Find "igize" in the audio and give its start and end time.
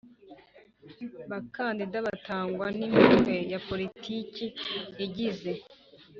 5.05-5.51